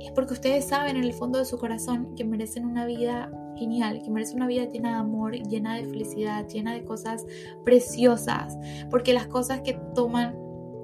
es 0.00 0.12
porque 0.12 0.34
ustedes 0.34 0.64
saben 0.64 0.96
en 0.96 1.04
el 1.04 1.12
fondo 1.12 1.38
de 1.38 1.44
su 1.44 1.58
corazón 1.58 2.14
que 2.14 2.24
merecen 2.24 2.64
una 2.64 2.86
vida 2.86 3.30
genial, 3.56 4.02
que 4.02 4.10
merece 4.10 4.36
una 4.36 4.46
vida 4.46 4.64
llena 4.64 4.90
de 4.90 4.96
amor, 4.96 5.34
llena 5.34 5.76
de 5.76 5.84
felicidad, 5.84 6.46
llena 6.48 6.74
de 6.74 6.84
cosas 6.84 7.26
preciosas, 7.64 8.56
porque 8.90 9.12
las 9.12 9.26
cosas 9.26 9.60
que 9.62 9.78
toman 9.94 10.36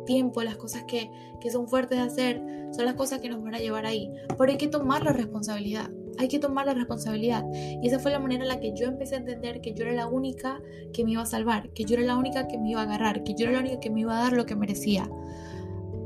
tiempo, 0.05 0.43
las 0.43 0.57
cosas 0.57 0.85
que, 0.85 1.11
que 1.41 1.51
son 1.51 1.69
fuertes 1.69 1.99
de 1.99 2.05
hacer, 2.05 2.43
son 2.73 2.87
las 2.87 2.95
cosas 2.95 3.21
que 3.21 3.29
nos 3.29 3.43
van 3.43 3.55
a 3.55 3.59
llevar 3.59 3.87
ahí. 3.87 4.11
Pero 4.39 4.51
hay 4.51 4.59
que 4.59 4.69
tomar 4.69 5.03
la 5.03 5.13
responsabilidad, 5.13 5.91
hay 6.19 6.29
que 6.29 6.39
tomar 6.39 6.67
la 6.67 6.75
responsabilidad. 6.75 7.45
Y 7.53 7.87
esa 7.87 7.99
fue 7.99 8.11
la 8.11 8.19
manera 8.19 8.43
en 8.43 8.49
la 8.49 8.61
que 8.61 8.73
yo 8.75 8.87
empecé 8.87 9.15
a 9.15 9.19
entender 9.19 9.61
que 9.61 9.75
yo 9.75 9.85
era 9.85 9.93
la 9.93 10.07
única 10.07 10.61
que 10.93 11.05
me 11.05 11.13
iba 11.13 11.23
a 11.23 11.27
salvar, 11.27 11.71
que 11.71 11.85
yo 11.85 11.97
era 11.97 12.05
la 12.05 12.17
única 12.17 12.49
que 12.49 12.59
me 12.59 12.71
iba 12.71 12.81
a 12.81 12.85
agarrar, 12.85 13.23
que 13.23 13.35
yo 13.35 13.47
era 13.47 13.53
la 13.53 13.61
única 13.61 13.81
que 13.81 13.91
me 13.91 14.01
iba 14.01 14.19
a 14.19 14.23
dar 14.23 14.33
lo 14.33 14.47
que 14.47 14.57
merecía. 14.57 15.09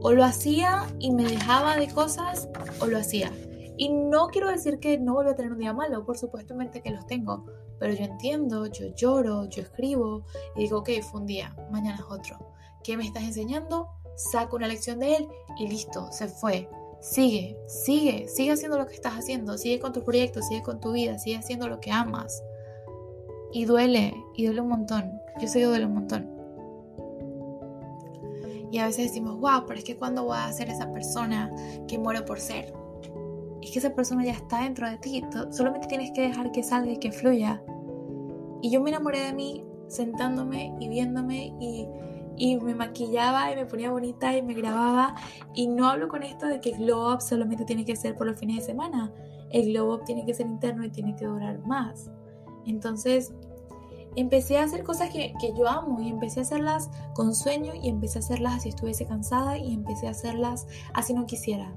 O 0.00 0.12
lo 0.12 0.24
hacía 0.24 0.86
y 0.98 1.10
me 1.10 1.24
dejaba 1.24 1.76
de 1.76 1.88
cosas, 1.88 2.48
o 2.80 2.86
lo 2.86 2.98
hacía. 2.98 3.30
Y 3.76 3.90
no 3.90 4.28
quiero 4.28 4.50
decir 4.50 4.78
que 4.78 4.98
no 4.98 5.14
vuelva 5.14 5.32
a 5.32 5.36
tener 5.36 5.52
un 5.52 5.58
día 5.58 5.72
malo, 5.72 6.04
por 6.04 6.16
supuesto 6.16 6.54
que 6.82 6.90
los 6.90 7.06
tengo, 7.06 7.44
pero 7.78 7.92
yo 7.92 8.04
entiendo, 8.04 8.66
yo 8.66 8.86
lloro, 8.94 9.44
yo 9.46 9.62
escribo 9.62 10.24
y 10.54 10.62
digo, 10.62 10.78
ok, 10.78 10.90
fue 11.02 11.20
un 11.20 11.26
día, 11.26 11.54
mañana 11.70 11.96
es 11.96 12.04
otro. 12.08 12.38
¿Qué 12.82 12.96
me 12.96 13.04
estás 13.04 13.24
enseñando? 13.24 13.88
Saco 14.16 14.56
una 14.56 14.68
lección 14.68 14.98
de 14.98 15.16
él 15.16 15.28
y 15.58 15.68
listo, 15.68 16.10
se 16.10 16.28
fue. 16.28 16.70
Sigue, 17.00 17.58
sigue, 17.66 18.26
sigue 18.28 18.52
haciendo 18.52 18.78
lo 18.78 18.86
que 18.86 18.94
estás 18.94 19.12
haciendo, 19.12 19.58
sigue 19.58 19.78
con 19.78 19.92
tu 19.92 20.02
proyecto, 20.02 20.40
sigue 20.40 20.62
con 20.62 20.80
tu 20.80 20.92
vida, 20.92 21.18
sigue 21.18 21.36
haciendo 21.36 21.68
lo 21.68 21.78
que 21.78 21.90
amas. 21.90 22.42
Y 23.52 23.66
duele, 23.66 24.14
y 24.34 24.46
duele 24.46 24.62
un 24.62 24.68
montón. 24.68 25.12
Yo 25.40 25.48
sé 25.48 25.60
que 25.60 25.66
duele 25.66 25.84
un 25.84 25.94
montón. 25.94 26.30
Y 28.70 28.78
a 28.78 28.86
veces 28.86 29.08
decimos, 29.08 29.38
wow, 29.38 29.64
pero 29.66 29.78
es 29.78 29.84
que 29.84 29.96
cuando 29.96 30.24
voy 30.24 30.38
a 30.38 30.52
ser 30.52 30.70
esa 30.70 30.90
persona 30.92 31.50
que 31.86 31.98
muero 31.98 32.24
por 32.24 32.40
ser 32.40 32.72
es 33.66 33.72
que 33.72 33.80
esa 33.80 33.94
persona 33.94 34.24
ya 34.24 34.32
está 34.32 34.62
dentro 34.62 34.88
de 34.88 34.96
ti. 34.98 35.24
Solamente 35.50 35.88
tienes 35.88 36.12
que 36.12 36.22
dejar 36.22 36.52
que 36.52 36.62
salga 36.62 36.92
y 36.92 36.98
que 36.98 37.10
fluya. 37.10 37.60
Y 38.62 38.70
yo 38.70 38.80
me 38.80 38.90
enamoré 38.90 39.20
de 39.20 39.32
mí 39.32 39.64
sentándome 39.88 40.72
y 40.78 40.88
viéndome 40.88 41.52
y, 41.60 41.88
y 42.36 42.56
me 42.58 42.76
maquillaba 42.76 43.50
y 43.50 43.56
me 43.56 43.66
ponía 43.66 43.90
bonita 43.90 44.36
y 44.36 44.42
me 44.42 44.54
grababa. 44.54 45.16
Y 45.52 45.66
no 45.66 45.88
hablo 45.88 46.06
con 46.06 46.22
esto 46.22 46.46
de 46.46 46.60
que 46.60 46.70
el 46.70 46.78
glow 46.78 47.12
up 47.12 47.20
solamente 47.20 47.64
tiene 47.64 47.84
que 47.84 47.96
ser 47.96 48.14
por 48.14 48.28
los 48.28 48.38
fines 48.38 48.58
de 48.58 48.62
semana. 48.62 49.12
El 49.50 49.72
glow 49.72 49.94
up 49.94 50.04
tiene 50.04 50.24
que 50.24 50.32
ser 50.32 50.46
interno 50.46 50.84
y 50.84 50.90
tiene 50.90 51.16
que 51.16 51.24
durar 51.24 51.58
más. 51.66 52.08
Entonces, 52.66 53.32
empecé 54.14 54.58
a 54.58 54.62
hacer 54.62 54.84
cosas 54.84 55.10
que, 55.10 55.34
que, 55.40 55.52
yo 55.58 55.68
amo 55.68 56.00
y 56.00 56.08
empecé 56.08 56.38
a 56.38 56.42
hacerlas 56.44 56.88
con 57.14 57.34
sueño 57.34 57.72
y 57.74 57.88
empecé 57.88 58.18
a 58.18 58.22
hacerlas 58.22 58.54
así 58.54 58.68
estuviese 58.68 59.06
cansada 59.06 59.58
y 59.58 59.74
empecé 59.74 60.06
a 60.06 60.10
hacerlas 60.10 60.68
así 60.94 61.14
no 61.14 61.26
quisiera. 61.26 61.76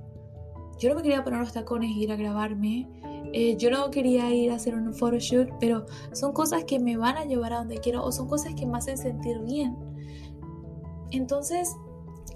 Yo 0.80 0.90
no 0.90 0.96
me 0.96 1.02
quería 1.02 1.24
poner 1.24 1.40
los 1.40 1.54
tacones 1.54 1.92
e 1.92 2.00
ir 2.00 2.12
a 2.12 2.16
grabarme. 2.16 2.88
Eh, 3.34 3.58
yo 3.58 3.70
no 3.70 3.92
quería 3.92 4.34
ir 4.34 4.52
a 4.52 4.56
hacer 4.56 4.76
un 4.76 4.94
photoshoot, 4.94 5.50
pero 5.60 5.86
son 6.14 6.34
cosas 6.34 6.64
que 6.64 6.80
me 6.80 6.98
van 6.98 7.18
a 7.18 7.26
llevar 7.26 7.54
a 7.54 7.58
donde 7.60 7.78
quiero 7.78 8.04
o 8.04 8.12
son 8.12 8.28
cosas 8.28 8.54
que 8.56 8.66
me 8.66 8.78
hacen 8.78 8.98
sentir 8.98 9.40
bien. 9.42 9.76
Entonces, 11.12 11.76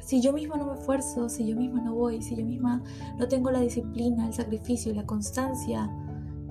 si 0.02 0.22
yo 0.22 0.34
misma 0.34 0.58
no 0.58 0.68
me 0.68 0.80
esfuerzo, 0.80 1.30
si 1.30 1.48
yo 1.48 1.56
misma 1.56 1.82
no 1.82 1.96
voy, 1.96 2.22
si 2.22 2.36
yo 2.36 2.46
misma 2.46 2.84
no 3.18 3.28
tengo 3.28 3.50
la 3.50 3.62
disciplina, 3.62 4.28
el 4.28 4.34
sacrificio, 4.34 4.94
la 4.94 5.06
constancia, 5.06 5.90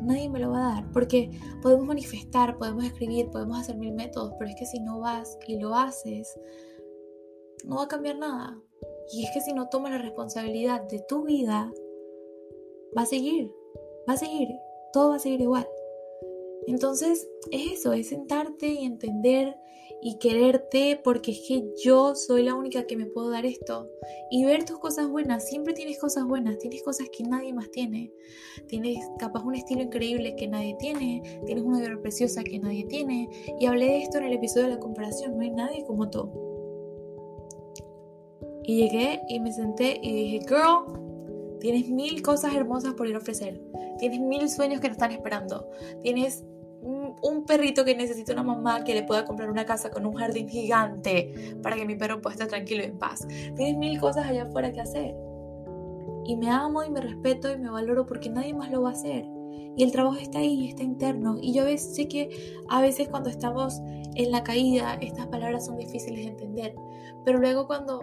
nadie 0.01 0.29
me 0.29 0.41
lo 0.41 0.51
va 0.51 0.59
a 0.59 0.75
dar. 0.75 0.93
Porque 0.93 1.31
podemos 1.61 1.87
manifestar, 1.87 2.57
podemos 2.57 2.85
escribir, 2.85 3.31
podemos 3.31 3.61
hacer 3.61 3.77
mil 3.77 3.93
métodos, 3.93 4.33
pero 4.39 4.51
es 4.51 4.57
que 4.57 4.67
si 4.67 4.81
no 4.81 5.01
vas 5.01 5.39
y 5.47 5.59
lo 5.59 5.75
haces, 5.75 6.35
no 7.65 7.77
va 7.77 7.85
a 7.85 7.89
cambiar 7.89 8.19
nada. 8.19 8.59
Y 9.13 9.25
es 9.25 9.31
que 9.33 9.41
si 9.41 9.53
no 9.53 9.69
tomas 9.69 9.93
la 9.93 9.99
responsabilidad 9.99 10.83
de 10.89 11.05
tu 11.07 11.25
vida, 11.25 11.71
va 12.97 13.03
a 13.03 13.07
seguir, 13.07 13.51
va 14.09 14.15
a 14.15 14.17
seguir, 14.17 14.49
todo 14.93 15.11
va 15.11 15.17
a 15.17 15.21
seguir 15.21 15.41
igual. 15.41 15.67
Entonces 16.67 17.29
es 17.51 17.73
eso, 17.73 17.93
es 17.93 18.09
sentarte 18.09 18.69
y 18.69 18.85
entender 18.85 19.57
y 20.05 20.19
quererte 20.19 21.01
porque 21.03 21.31
es 21.31 21.45
que 21.47 21.65
yo 21.83 22.17
soy 22.17 22.43
la 22.43 22.57
única 22.57 22.89
que 22.89 22.97
me 22.97 23.07
puedo 23.07 23.31
dar 23.31 23.47
esto. 23.47 23.89
Y 24.31 24.45
ver 24.45 24.65
tus 24.65 24.79
cosas 24.81 25.09
buenas, 25.09 25.49
siempre 25.49 25.75
tienes 25.75 25.99
cosas 26.01 26.25
buenas, 26.25 26.59
tienes 26.59 26.83
cosas 26.83 27.09
que 27.17 27.23
nadie 27.23 27.55
más 27.55 27.71
tiene. 27.71 28.13
Tienes 28.67 28.99
capaz 29.19 29.45
un 29.45 29.55
estilo 29.55 29.83
increíble 29.83 30.35
que 30.35 30.49
nadie 30.49 30.77
tiene, 30.81 31.23
tienes 31.47 31.63
una 31.63 31.79
vida 31.79 32.01
preciosa 32.03 32.43
que 32.43 32.59
nadie 32.59 32.85
tiene. 32.87 33.29
Y 33.61 33.67
hablé 33.67 33.87
de 33.87 34.03
esto 34.03 34.19
en 34.19 34.25
el 34.25 34.33
episodio 34.33 34.67
de 34.67 34.75
la 34.75 34.81
comparación, 34.81 35.37
no 35.37 35.43
hay 35.43 35.51
nadie 35.51 35.85
como 35.85 36.11
tú. 36.11 36.31
Y 38.65 38.77
llegué 38.77 39.21
y 39.29 39.39
me 39.39 39.53
senté 39.53 40.01
y 40.03 40.13
dije, 40.13 40.41
girl, 40.49 41.12
tienes 41.63 41.89
mil 41.89 42.21
cosas 42.23 42.55
hermosas 42.55 42.95
por 42.95 43.07
ir 43.07 43.15
a 43.15 43.19
ofrecer. 43.19 43.63
Tienes 43.99 44.21
mil 44.21 44.51
sueños 44.51 44.81
que 44.81 44.89
te 44.89 44.93
están 44.93 45.13
esperando. 45.13 45.71
Tienes 46.03 46.45
un 46.83 47.45
perrito 47.47 47.85
que 47.85 47.95
necesita 47.95 48.33
una 48.33 48.43
mamá 48.43 48.83
que 48.83 48.95
le 48.95 49.05
pueda 49.05 49.25
comprar 49.25 49.49
una 49.49 49.65
casa 49.65 49.91
con 49.91 50.05
un 50.05 50.15
jardín 50.15 50.49
gigante 50.49 51.57
para 51.63 51.77
que 51.77 51.87
mi 51.87 51.95
perro 51.95 52.21
pueda 52.21 52.35
estar 52.35 52.49
tranquilo 52.49 52.83
y 52.83 52.87
en 52.87 52.99
paz. 52.99 53.27
Tienes 53.29 53.77
mil 53.77 54.01
cosas 54.01 54.27
allá 54.27 54.43
afuera 54.43 54.73
que 54.73 54.81
hacer. 54.81 55.15
Y 56.25 56.37
me 56.37 56.51
amo 56.51 56.83
y 56.83 56.91
me 56.91 57.01
respeto 57.01 57.51
y 57.53 57.59
me 57.59 57.71
valoro 57.71 58.07
porque 58.07 58.29
nadie 58.29 58.55
más 58.55 58.71
lo 58.71 58.83
va 58.83 58.91
a 58.91 58.93
hacer. 58.93 59.25
Y 59.77 59.85
el 59.85 59.93
trabajo 59.93 60.17
está 60.17 60.41
ahí, 60.41 60.69
está 60.69 60.83
interno. 60.83 61.37
Y 61.41 61.55
yo 61.55 61.65
sé 61.79 62.09
que 62.09 62.29
a 62.69 62.81
veces 62.81 63.09
cuando 63.09 63.31
estamos 63.31 63.81
en 64.17 64.31
la 64.33 64.43
caída, 64.43 64.99
estas 65.01 65.29
palabras 65.29 65.67
son 65.67 65.77
difíciles 65.77 66.25
de 66.25 66.31
entender. 66.33 66.75
Pero 67.25 67.39
luego 67.39 67.67
cuando, 67.67 68.01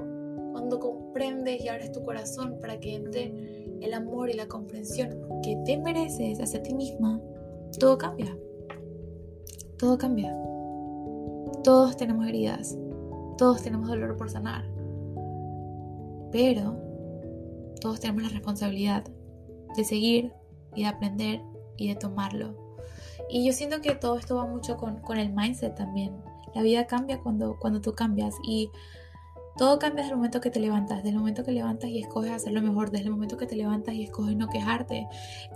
cuando 0.59 0.79
comprendes 0.79 1.63
y 1.63 1.67
abres 1.67 1.91
tu 1.91 2.03
corazón 2.03 2.57
para 2.59 2.79
que 2.79 2.95
entre 2.95 3.33
el 3.81 3.93
amor 3.93 4.29
y 4.29 4.33
la 4.33 4.47
comprensión 4.47 5.17
que 5.41 5.57
te 5.65 5.77
mereces 5.77 6.39
hacia 6.39 6.61
ti 6.61 6.73
misma, 6.73 7.21
todo 7.79 7.97
cambia 7.97 8.37
todo 9.79 9.97
cambia. 9.97 10.37
Todos 11.63 11.95
tenemos 11.97 12.27
heridas, 12.27 12.77
todos 13.37 13.63
tenemos 13.63 13.87
dolor 13.87 14.17
por 14.17 14.29
sanar, 14.29 14.65
pero 16.31 16.77
todos 17.81 17.99
tenemos 17.99 18.23
la 18.23 18.29
responsabilidad 18.29 19.05
de 19.75 19.83
seguir 19.83 20.33
y 20.75 20.83
de 20.83 20.87
aprender 20.87 21.41
y 21.77 21.87
de 21.87 21.95
tomarlo. 21.95 22.53
Y 23.29 23.45
yo 23.45 23.53
siento 23.53 23.81
que 23.81 23.95
todo 23.95 24.17
esto 24.17 24.35
va 24.35 24.45
mucho 24.45 24.75
con, 24.75 24.99
con 24.99 25.17
el 25.17 25.31
mindset 25.33 25.75
también. 25.75 26.13
La 26.53 26.61
vida 26.61 26.85
cambia 26.85 27.21
cuando, 27.21 27.57
cuando 27.57 27.79
tú 27.79 27.93
cambias 27.93 28.35
y 28.43 28.69
todo 29.59 29.77
cambia 29.77 30.03
desde 30.03 30.11
el 30.11 30.15
momento 30.15 30.39
que 30.39 30.51
te 30.51 30.61
levantas, 30.61 30.99
desde 30.99 31.09
el 31.09 31.17
momento 31.17 31.43
que 31.43 31.51
levantas 31.51 31.89
y 31.89 31.99
escoges 31.99 32.31
hacerlo 32.31 32.61
mejor, 32.61 32.91
desde 32.91 33.07
el 33.07 33.11
momento 33.11 33.35
que 33.35 33.45
te 33.45 33.57
levantas 33.57 33.93
y 33.93 34.03
escoges 34.03 34.37
no 34.37 34.47
quejarte. 34.47 35.05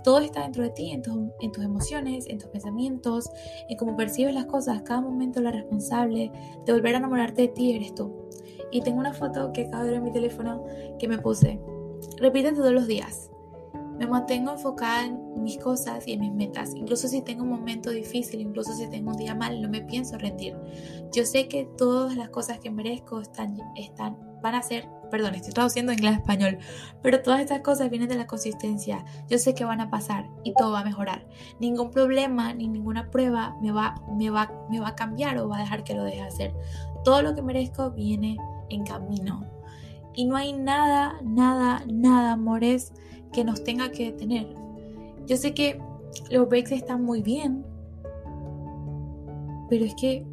Todo 0.02 0.18
está 0.18 0.42
dentro 0.42 0.62
de 0.62 0.68
ti, 0.68 0.90
en, 0.90 1.02
en 1.40 1.52
tus 1.52 1.64
emociones, 1.64 2.26
en 2.28 2.38
tus 2.38 2.50
pensamientos, 2.50 3.30
en 3.66 3.78
cómo 3.78 3.96
percibes 3.96 4.34
las 4.34 4.44
cosas. 4.44 4.82
Cada 4.82 5.00
momento 5.00 5.40
la 5.40 5.52
responsable 5.52 6.30
de 6.66 6.72
volver 6.74 6.96
a 6.96 6.98
enamorarte 6.98 7.42
de 7.42 7.48
ti 7.48 7.72
eres 7.72 7.94
tú. 7.94 8.28
Y 8.70 8.82
tengo 8.82 8.98
una 8.98 9.14
foto 9.14 9.54
que 9.54 9.62
acabo 9.62 9.84
de 9.84 9.92
ver 9.92 9.98
en 10.00 10.04
mi 10.04 10.12
teléfono 10.12 10.66
que 10.98 11.08
me 11.08 11.16
puse. 11.16 11.58
Repite 12.18 12.52
todos 12.52 12.72
los 12.72 12.86
días. 12.86 13.30
Me 13.98 14.06
mantengo 14.06 14.52
enfocada 14.52 15.04
en 15.04 15.42
mis 15.42 15.58
cosas 15.58 16.06
y 16.08 16.12
en 16.12 16.20
mis 16.20 16.32
metas. 16.32 16.74
Incluso 16.74 17.08
si 17.08 17.22
tengo 17.22 17.44
un 17.44 17.50
momento 17.50 17.90
difícil, 17.90 18.40
incluso 18.40 18.72
si 18.74 18.88
tengo 18.88 19.12
un 19.12 19.16
día 19.16 19.34
mal, 19.34 19.60
no 19.62 19.68
me 19.68 19.82
pienso 19.82 20.18
rendir. 20.18 20.56
Yo 21.12 21.24
sé 21.24 21.48
que 21.48 21.64
todas 21.76 22.16
las 22.16 22.30
cosas 22.30 22.58
que 22.58 22.70
merezco 22.70 23.20
están, 23.20 23.56
están, 23.76 24.16
van 24.42 24.56
a 24.56 24.62
ser, 24.62 24.88
perdón, 25.10 25.34
estoy 25.34 25.52
traduciendo 25.52 25.92
inglés 25.92 26.14
español, 26.16 26.58
pero 27.02 27.22
todas 27.22 27.40
estas 27.40 27.60
cosas 27.60 27.88
vienen 27.88 28.08
de 28.08 28.16
la 28.16 28.26
consistencia. 28.26 29.04
Yo 29.28 29.38
sé 29.38 29.54
que 29.54 29.64
van 29.64 29.80
a 29.80 29.90
pasar 29.90 30.28
y 30.42 30.54
todo 30.54 30.72
va 30.72 30.80
a 30.80 30.84
mejorar. 30.84 31.26
Ningún 31.60 31.90
problema 31.90 32.52
ni 32.52 32.66
ninguna 32.66 33.10
prueba 33.10 33.56
me 33.62 33.70
va, 33.70 33.94
me 34.16 34.30
va, 34.30 34.52
me 34.70 34.80
va 34.80 34.88
a 34.88 34.94
cambiar 34.96 35.38
o 35.38 35.48
va 35.48 35.58
a 35.58 35.60
dejar 35.60 35.84
que 35.84 35.94
lo 35.94 36.02
deje 36.02 36.22
hacer. 36.22 36.54
Todo 37.04 37.22
lo 37.22 37.34
que 37.34 37.42
merezco 37.42 37.90
viene 37.92 38.36
en 38.70 38.84
camino. 38.84 39.46
Y 40.14 40.26
no 40.26 40.36
hay 40.36 40.52
nada, 40.52 41.20
nada, 41.24 41.84
nada, 41.86 42.32
amores, 42.32 42.92
que 43.34 43.44
nos 43.44 43.64
tenga 43.64 43.90
que 43.90 44.12
detener. 44.12 44.46
Yo 45.26 45.36
sé 45.36 45.54
que 45.54 45.80
los 46.30 46.48
breaks 46.48 46.72
están 46.72 47.02
muy 47.02 47.22
bien, 47.22 47.64
pero 49.68 49.84
es 49.84 49.94
que 49.94 50.24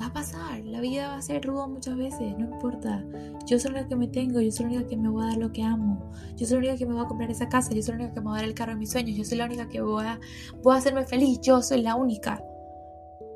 va 0.00 0.06
a 0.06 0.12
pasar, 0.12 0.64
la 0.64 0.80
vida 0.80 1.08
va 1.08 1.16
a 1.16 1.22
ser 1.22 1.44
ruda 1.46 1.66
muchas 1.66 1.96
veces, 1.96 2.36
no 2.38 2.46
importa. 2.46 3.04
Yo 3.46 3.58
soy 3.58 3.72
la 3.72 3.78
única 3.78 3.88
que 3.88 3.96
me 3.96 4.08
tengo, 4.08 4.40
yo 4.40 4.50
soy 4.50 4.66
la 4.66 4.72
única 4.72 4.88
que 4.88 4.96
me 4.96 5.08
voy 5.08 5.24
a 5.24 5.26
dar 5.28 5.38
lo 5.38 5.52
que 5.52 5.62
amo, 5.62 6.10
yo 6.36 6.46
soy 6.46 6.56
la 6.56 6.58
única 6.58 6.76
que 6.76 6.86
me 6.86 6.94
voy 6.94 7.04
a 7.04 7.08
comprar 7.08 7.30
esa 7.30 7.48
casa, 7.48 7.72
yo 7.72 7.82
soy 7.82 7.94
la 7.94 8.00
única 8.00 8.14
que 8.14 8.20
me 8.20 8.26
voy 8.26 8.34
a 8.34 8.40
dar 8.40 8.48
el 8.48 8.54
carro 8.54 8.72
de 8.72 8.78
mis 8.78 8.90
sueños, 8.90 9.16
yo 9.16 9.24
soy 9.24 9.38
la 9.38 9.46
única 9.46 9.68
que 9.68 9.80
voy 9.80 10.04
a, 10.04 10.20
voy 10.62 10.74
a 10.74 10.78
hacerme 10.78 11.04
feliz, 11.04 11.40
yo 11.40 11.62
soy 11.62 11.82
la 11.82 11.94
única. 11.94 12.42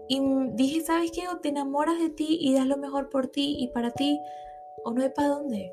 Y 0.08 0.20
dije, 0.54 0.80
¿sabes 0.80 1.12
qué? 1.12 1.28
O 1.28 1.38
te 1.38 1.50
enamoras 1.50 1.98
de 2.00 2.10
ti 2.10 2.38
y 2.40 2.54
das 2.54 2.66
lo 2.66 2.76
mejor 2.76 3.10
por 3.10 3.28
ti 3.28 3.56
y 3.60 3.68
para 3.68 3.92
ti, 3.92 4.20
o 4.84 4.92
no 4.92 5.02
hay 5.02 5.10
para 5.10 5.28
dónde. 5.28 5.72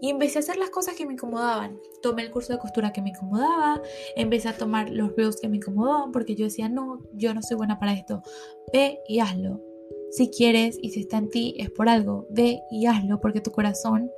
Y 0.00 0.10
empecé 0.10 0.38
a 0.38 0.40
hacer 0.40 0.56
las 0.56 0.70
cosas 0.70 0.94
que 0.94 1.06
me 1.06 1.14
incomodaban. 1.14 1.78
Tomé 2.02 2.22
el 2.22 2.30
curso 2.30 2.52
de 2.52 2.58
costura 2.58 2.92
que 2.92 3.02
me 3.02 3.10
incomodaba, 3.10 3.80
empecé 4.16 4.48
a 4.48 4.56
tomar 4.56 4.90
los 4.90 5.14
reels 5.16 5.40
que 5.40 5.48
me 5.48 5.56
incomodaban 5.56 6.12
porque 6.12 6.34
yo 6.34 6.44
decía, 6.44 6.68
no, 6.68 7.02
yo 7.12 7.32
no 7.34 7.42
soy 7.42 7.56
buena 7.56 7.78
para 7.78 7.94
esto. 7.94 8.22
Ve 8.72 8.98
y 9.08 9.20
hazlo. 9.20 9.60
Si 10.10 10.30
quieres 10.30 10.78
y 10.80 10.90
si 10.90 11.00
está 11.00 11.18
en 11.18 11.30
ti 11.30 11.54
es 11.58 11.70
por 11.70 11.88
algo. 11.88 12.26
Ve 12.30 12.60
y 12.70 12.86
hazlo 12.86 13.20
porque 13.20 13.40
tu 13.40 13.50
corazón 13.50 14.10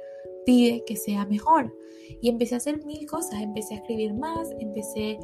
pide 0.46 0.82
que 0.86 0.96
sea 0.96 1.26
mejor. 1.26 1.76
Y 2.20 2.28
empecé 2.30 2.54
a 2.54 2.58
hacer 2.58 2.84
mil 2.86 3.04
cosas, 3.06 3.42
empecé 3.42 3.74
a 3.74 3.78
escribir 3.78 4.14
más, 4.14 4.48
empecé 4.60 5.18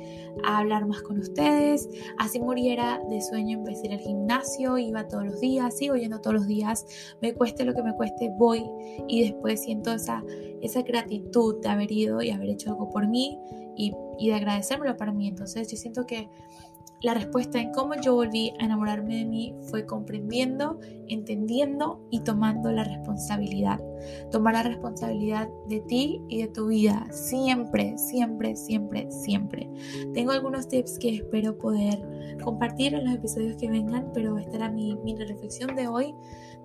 a 0.44 0.58
hablar 0.58 0.84
más 0.86 1.00
con 1.02 1.18
ustedes, 1.18 1.88
así 2.18 2.40
muriera 2.40 3.00
de 3.08 3.22
sueño, 3.22 3.58
empecé 3.58 3.88
a 3.88 3.94
al 3.94 4.00
gimnasio, 4.00 4.76
iba 4.76 5.06
todos 5.08 5.24
los 5.24 5.40
días, 5.40 5.76
sigo 5.78 5.94
yendo 5.94 6.20
todos 6.20 6.34
los 6.34 6.46
días, 6.46 6.84
me 7.22 7.32
cueste 7.34 7.64
lo 7.64 7.72
que 7.72 7.82
me 7.82 7.94
cueste, 7.94 8.30
voy 8.36 8.64
y 9.08 9.22
después 9.22 9.62
siento 9.62 9.92
esa, 9.92 10.22
esa 10.60 10.82
gratitud 10.82 11.60
de 11.62 11.68
haber 11.68 11.90
ido 11.90 12.20
y 12.20 12.30
haber 12.30 12.50
hecho 12.50 12.70
algo 12.70 12.90
por 12.90 13.06
mí 13.06 13.38
y, 13.76 13.92
y 14.18 14.28
de 14.28 14.34
agradecérmelo 14.34 14.96
para 14.96 15.12
mí. 15.12 15.28
Entonces 15.28 15.70
yo 15.70 15.76
siento 15.76 16.06
que 16.06 16.28
la 17.02 17.14
respuesta 17.14 17.60
en 17.60 17.72
cómo 17.72 17.94
yo 17.96 18.14
volví 18.14 18.52
a 18.60 18.64
enamorarme 18.64 19.16
de 19.16 19.24
mí 19.24 19.54
fue 19.62 19.84
comprendiendo, 19.84 20.78
entendiendo 21.08 22.00
y 22.10 22.20
tomando 22.20 22.70
la 22.70 22.84
responsabilidad. 22.84 23.80
Tomar 24.30 24.54
la 24.54 24.62
responsabilidad 24.62 25.48
de 25.68 25.80
ti 25.80 26.22
y 26.28 26.42
de 26.42 26.48
tu 26.48 26.68
vida. 26.68 27.04
Siempre, 27.10 27.98
siempre, 27.98 28.54
siempre, 28.54 29.10
siempre. 29.10 29.68
Tengo 30.14 30.30
algunos 30.30 30.68
tips 30.68 31.00
que 31.00 31.16
espero 31.16 31.58
poder 31.58 32.38
compartir 32.44 32.94
en 32.94 33.04
los 33.04 33.14
episodios 33.14 33.56
que 33.56 33.68
vengan, 33.68 34.12
pero 34.14 34.38
esta 34.38 34.56
era 34.56 34.70
mi, 34.70 34.94
mi 35.02 35.16
reflexión 35.16 35.74
de 35.74 35.88
hoy. 35.88 36.14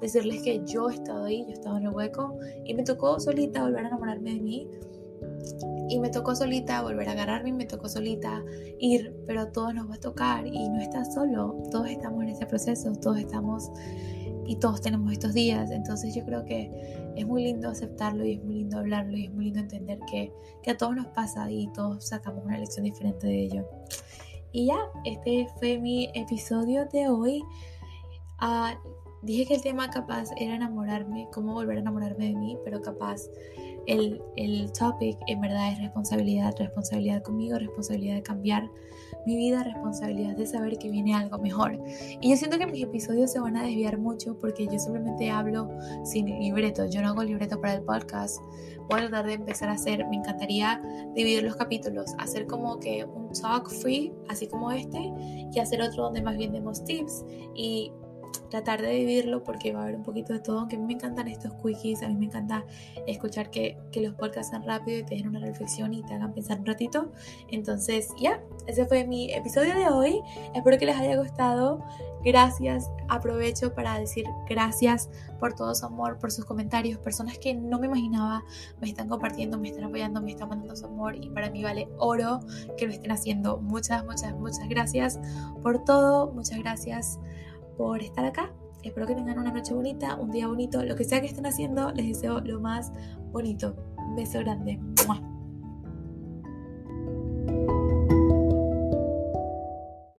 Decirles 0.01 0.43
que 0.43 0.61
yo 0.65 0.91
he 0.91 0.93
estado 0.93 1.25
ahí, 1.25 1.45
yo 1.45 1.49
he 1.49 1.53
estado 1.53 1.77
en 1.77 1.85
el 1.85 1.95
hueco 1.95 2.37
y 2.63 2.75
me 2.75 2.83
tocó 2.83 3.19
solita 3.19 3.63
volver 3.63 3.85
a 3.85 3.87
enamorarme 3.87 4.35
de 4.35 4.39
mí 4.39 4.67
Y 5.89 6.00
me 6.00 6.10
tocó 6.10 6.36
solita 6.36 6.82
volver 6.82 7.10
a 7.10 7.12
agarrarme 7.13 7.50
y 7.50 7.54
me 7.54 7.66
tocó 7.66 7.88
solita 7.89 8.44
ir, 8.80 9.16
pero 9.25 9.42
a 9.42 9.51
todos 9.51 9.74
nos 9.74 9.89
va 9.89 9.96
a 9.96 10.00
tocar 10.00 10.46
y 10.46 10.70
no 10.70 10.80
estás 10.80 11.13
solo, 11.13 11.56
todos 11.72 11.88
estamos 11.89 12.24
en 12.24 12.30
ese 12.30 12.46
proceso, 12.46 12.92
todos 12.94 13.20
estamos 13.20 13.72
y 14.46 14.56
todos 14.58 14.82
tenemos 14.82 15.12
estos 15.12 15.34
días, 15.34 15.72
entonces 15.72 16.16
yo 16.16 16.24
creo 16.24 16.46
que 16.46 16.72
es 17.16 17.25
muy 17.25 17.44
lindo 17.44 17.70
aceptarlo 17.70 18.25
y 18.25 18.34
es 18.34 18.44
muy 18.44 18.56
lindo 18.56 18.77
hablarlo 18.77 19.18
y 19.18 19.25
es 19.25 19.34
muy 19.34 19.46
lindo 19.46 19.60
entender 19.60 20.00
que, 20.10 20.32
que 20.63 20.72
a 20.72 20.77
todos 20.77 20.96
nos 20.96 21.08
pasa 21.08 21.51
y 21.51 21.68
todos 21.74 22.08
sacamos 22.08 22.46
una 22.46 22.58
lección 22.58 22.86
diferente 22.86 23.27
de 23.27 23.44
ello. 23.44 23.66
Y 24.51 24.68
ya, 24.68 24.80
este 25.04 25.48
fue 25.60 25.77
mi 25.77 26.10
episodio 26.13 26.86
de 26.92 27.10
hoy. 27.10 27.44
Uh, 28.42 28.77
dije 29.27 29.46
que 29.46 29.55
el 29.55 29.62
tema 29.62 29.89
capaz 29.89 30.29
era 30.38 30.55
enamorarme, 30.55 31.27
cómo 31.34 31.53
volver 31.53 31.77
a 31.77 31.81
enamorarme 31.81 32.29
de 32.29 32.36
mí, 32.36 32.57
pero 32.63 32.81
capaz 32.81 33.22
el, 33.86 34.22
el 34.38 34.72
topic 34.72 35.17
en 35.27 35.41
verdad 35.41 35.74
es 35.74 35.79
responsabilidad, 35.79 36.55
responsabilidad 36.57 37.22
conmigo, 37.22 37.60
responsabilidad 37.60 38.15
de 38.15 38.24
cambiar 38.24 38.69
mi 39.25 39.36
vida, 39.36 39.63
responsabilidad 39.63 40.36
de 40.38 40.48
saber 40.48 40.77
que 40.77 40.89
viene 40.89 41.13
algo 41.13 41.38
mejor. 41.39 41.77
Y 42.22 42.29
yo 42.29 42.38
siento 42.38 42.57
que 42.57 42.65
mis 42.65 42.84
episodios 42.84 43.31
se 43.31 43.39
van 43.39 43.57
a 43.57 43.63
desviar 43.63 43.98
mucho 43.98 44.38
porque 44.39 44.65
yo 44.65 44.79
simplemente 44.79 45.29
hablo 45.29 45.69
sin 46.05 46.25
libreto, 46.25 46.86
yo 46.86 47.01
no 47.01 47.10
hago 47.10 47.24
libreto 47.24 47.60
para 47.60 47.74
el 47.74 47.81
podcast. 47.81 48.38
Voy 48.89 49.01
a 49.01 49.07
tratar 49.10 49.25
de 49.25 49.34
empezar 49.34 49.67
a 49.67 49.74
hacer, 49.74 50.05
me 50.07 50.15
encantaría 50.15 50.81
dividir 51.13 51.43
los 51.43 51.57
capítulos, 51.57 52.13
hacer 52.19 52.48
como 52.48 52.79
que 52.79 53.03
un 53.03 53.34
talk 53.34 53.69
free, 53.69 54.13
así 54.29 54.48
como 54.48 54.72
este, 54.72 55.12
y 55.53 55.60
hacer 55.60 55.81
otro 55.81 56.03
donde 56.03 56.22
más 56.22 56.38
bien 56.38 56.53
demos 56.53 56.86
tips 56.86 57.25
y 57.53 57.91
tratar 58.50 58.81
de 58.81 58.93
vivirlo 58.93 59.43
porque 59.43 59.74
va 59.74 59.79
a 59.79 59.84
haber 59.84 59.96
un 59.96 60.03
poquito 60.03 60.34
de 60.34 60.39
todo, 60.39 60.60
aunque 60.60 60.75
a 60.75 60.79
mí 60.79 60.86
me 60.86 60.93
encantan 60.93 61.27
estos 61.27 61.53
quickies, 61.55 62.03
a 62.03 62.07
mí 62.07 62.15
me 62.15 62.25
encanta 62.25 62.65
escuchar 63.05 63.50
que, 63.50 63.77
que 63.91 64.01
los 64.01 64.13
podcasts 64.13 64.50
sean 64.50 64.63
rápido 64.63 65.00
y 65.00 65.03
te 65.03 65.15
den 65.15 65.27
una 65.27 65.39
reflexión 65.39 65.93
y 65.93 66.03
te 66.03 66.13
hagan 66.13 66.34
pensar 66.34 66.60
un 66.60 66.65
ratito. 66.65 67.12
Entonces, 67.50 68.10
ya, 68.19 68.41
ese 68.67 68.86
fue 68.86 69.05
mi 69.05 69.34
episodio 69.34 69.75
de 69.75 69.88
hoy. 69.89 70.22
Espero 70.53 70.77
que 70.77 70.86
les 70.86 70.98
haya 70.98 71.17
gustado. 71.17 71.84
Gracias, 72.24 72.89
aprovecho 73.07 73.74
para 73.74 73.98
decir 74.00 74.25
gracias 74.50 75.10
por 75.39 75.53
todo 75.53 75.74
su 75.75 75.86
amor, 75.86 76.17
por 76.17 76.31
sus 76.31 76.46
comentarios, 76.46 77.00
personas 77.00 77.38
que 77.38 77.53
no 77.53 77.79
me 77.79 77.86
imaginaba 77.86 78.43
me 78.81 78.89
están 78.89 79.07
compartiendo, 79.07 79.57
me 79.57 79.69
están 79.69 79.86
apoyando, 79.86 80.22
me 80.22 80.31
están 80.31 80.50
mandando 80.50 80.75
su 80.75 80.88
amor 80.88 81.15
y 81.15 81.29
para 81.29 81.50
mí 81.50 81.63
vale 81.63 81.88
oro 81.98 82.39
que 82.77 82.88
lo 82.88 82.91
estén 82.91 83.12
haciendo. 83.12 83.60
Muchas, 83.60 84.03
muchas, 84.03 84.36
muchas 84.36 84.67
gracias 84.67 85.19
por 85.62 85.86
todo, 85.86 86.31
muchas 86.34 86.60
gracias 86.60 87.19
por 87.77 88.01
estar 88.01 88.25
acá. 88.25 88.51
Espero 88.84 89.07
que 89.07 89.15
tengan 89.15 89.39
una 89.39 89.51
noche 89.51 89.74
bonita, 89.74 90.15
un 90.15 90.31
día 90.31 90.48
bonito, 90.48 90.84
lo 90.84 90.96
que 90.96 91.03
sea 91.03 91.22
que 91.22 91.27
estén 91.27 91.46
haciendo, 91.46 91.91
les 91.91 92.07
deseo 92.07 92.39
lo 92.41 92.60
más 92.60 92.91
bonito. 93.31 93.75
Un 93.98 94.15
beso 94.15 94.39
grande. 94.39 94.79
¡Mua! 95.07 95.22